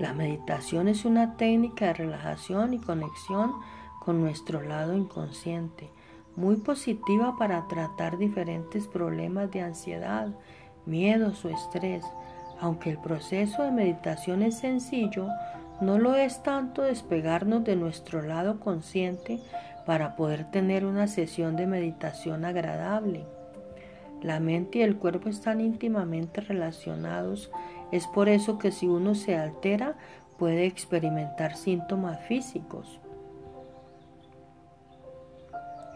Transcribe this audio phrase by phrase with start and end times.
[0.00, 3.52] La meditación es una técnica de relajación y conexión
[4.00, 5.90] con nuestro lado inconsciente,
[6.36, 10.28] muy positiva para tratar diferentes problemas de ansiedad,
[10.86, 12.02] miedos o estrés.
[12.60, 15.28] Aunque el proceso de meditación es sencillo,
[15.82, 19.38] no lo es tanto despegarnos de nuestro lado consciente
[19.84, 23.26] para poder tener una sesión de meditación agradable.
[24.22, 27.50] La mente y el cuerpo están íntimamente relacionados
[27.90, 29.96] es por eso que si uno se altera
[30.38, 33.00] puede experimentar síntomas físicos.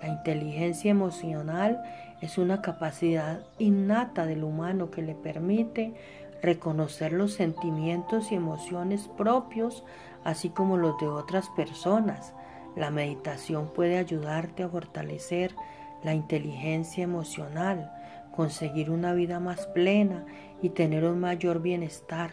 [0.03, 1.83] La inteligencia emocional
[2.21, 5.95] es una capacidad innata del humano que le permite
[6.43, 9.83] reconocer los sentimientos y emociones propios,
[10.25, 12.35] así como los de otras personas.
[12.77, 15.55] La meditación puede ayudarte a fortalecer
[16.03, 17.91] la inteligencia emocional,
[18.35, 20.27] conseguir una vida más plena
[20.61, 22.33] y tener un mayor bienestar.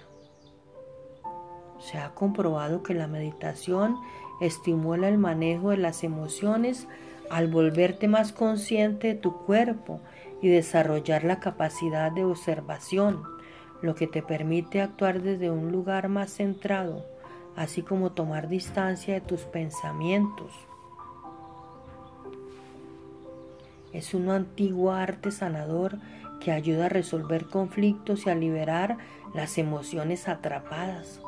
[1.79, 3.97] Se ha comprobado que la meditación
[4.39, 6.87] estimula el manejo de las emociones
[7.29, 9.99] al volverte más consciente de tu cuerpo
[10.41, 13.23] y desarrollar la capacidad de observación,
[13.81, 17.05] lo que te permite actuar desde un lugar más centrado,
[17.55, 20.51] así como tomar distancia de tus pensamientos.
[23.93, 25.99] Es un antiguo arte sanador
[26.39, 28.97] que ayuda a resolver conflictos y a liberar
[29.33, 31.21] las emociones atrapadas.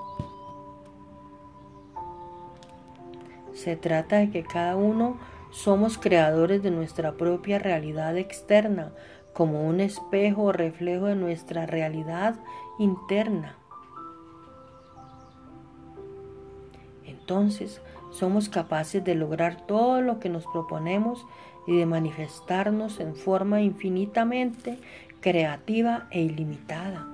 [3.53, 5.17] Se trata de que cada uno
[5.51, 8.91] somos creadores de nuestra propia realidad externa,
[9.33, 12.35] como un espejo o reflejo de nuestra realidad
[12.79, 13.55] interna.
[17.05, 17.81] Entonces
[18.13, 21.25] somos capaces de lograr todo lo que nos proponemos
[21.65, 24.79] y de manifestarnos en forma infinitamente
[25.19, 27.07] creativa e ilimitada.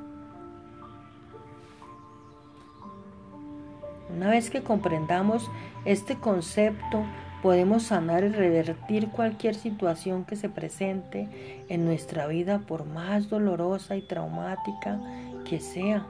[4.16, 5.50] Una vez que comprendamos
[5.86, 7.04] este concepto,
[7.44, 13.96] podemos sanar y revertir cualquier situación que se presente en nuestra vida, por más dolorosa
[13.96, 15.00] y traumática
[15.48, 16.06] que sea.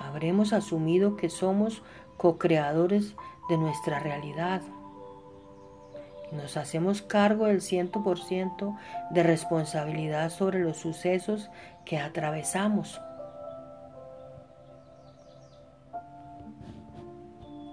[0.00, 1.82] Habremos asumido que somos
[2.20, 3.14] co-creadores
[3.48, 4.60] de nuestra realidad
[6.32, 8.76] nos hacemos cargo del 100%
[9.10, 11.48] de responsabilidad sobre los sucesos
[11.86, 13.00] que atravesamos.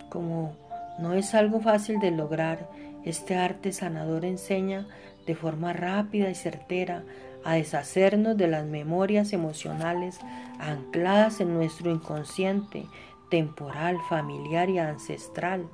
[0.09, 0.56] Como
[0.97, 2.69] no es algo fácil de lograr,
[3.03, 4.88] este arte sanador enseña
[5.25, 7.03] de forma rápida y certera
[7.44, 10.19] a deshacernos de las memorias emocionales
[10.58, 12.88] ancladas en nuestro inconsciente
[13.29, 15.67] temporal, familiar y ancestral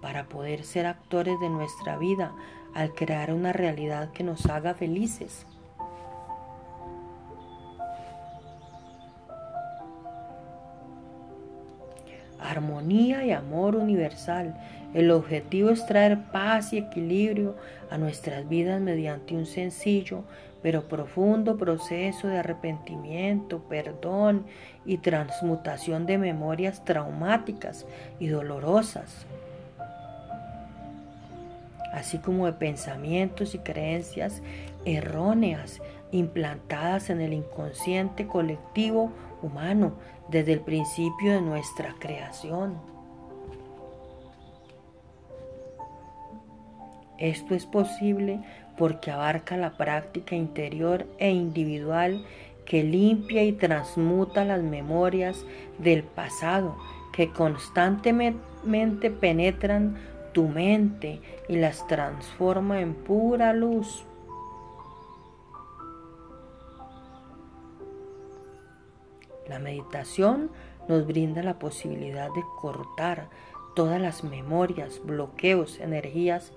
[0.00, 2.32] para poder ser actores de nuestra vida
[2.74, 5.46] al crear una realidad que nos haga felices.
[12.50, 14.54] Armonía y amor universal.
[14.94, 17.56] El objetivo es traer paz y equilibrio
[17.90, 20.24] a nuestras vidas mediante un sencillo
[20.62, 24.46] pero profundo proceso de arrepentimiento, perdón
[24.84, 27.86] y transmutación de memorias traumáticas
[28.18, 29.26] y dolorosas
[31.96, 34.42] así como de pensamientos y creencias
[34.84, 35.80] erróneas
[36.12, 39.10] implantadas en el inconsciente colectivo
[39.46, 39.94] humano
[40.28, 42.74] desde el principio de nuestra creación.
[47.18, 48.40] Esto es posible
[48.76, 52.24] porque abarca la práctica interior e individual
[52.66, 55.46] que limpia y transmuta las memorias
[55.78, 56.76] del pasado
[57.12, 59.96] que constantemente penetran
[60.32, 64.04] tu mente y las transforma en pura luz.
[69.48, 70.50] La meditación
[70.88, 73.28] nos brinda la posibilidad de cortar
[73.74, 76.52] todas las memorias, bloqueos, energías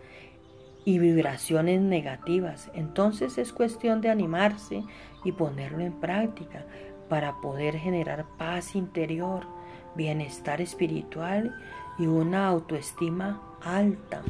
[0.86, 2.72] y vibraciones negativas.
[2.74, 4.84] Entonces es cuestión de animarse
[5.24, 6.66] y ponerlo en práctica
[7.10, 9.46] para poder generar paz interior,
[9.96, 11.56] bienestar espiritual
[11.98, 14.24] y una autoestima alta.